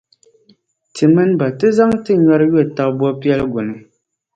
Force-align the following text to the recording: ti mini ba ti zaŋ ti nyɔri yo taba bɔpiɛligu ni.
ti 0.93 1.03
mini 1.13 1.35
ba 1.39 1.47
ti 1.59 1.67
zaŋ 1.77 1.91
ti 2.03 2.11
nyɔri 2.25 2.45
yo 2.53 2.61
taba 2.75 2.97
bɔpiɛligu 2.99 3.61
ni. 3.67 3.75